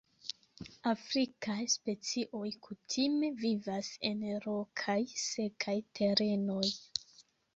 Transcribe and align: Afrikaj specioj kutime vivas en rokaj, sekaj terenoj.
Afrikaj 0.91 1.57
specioj 1.73 2.47
kutime 2.67 3.29
vivas 3.43 3.91
en 4.11 4.25
rokaj, 4.47 4.97
sekaj 5.27 5.77
terenoj. 6.01 6.65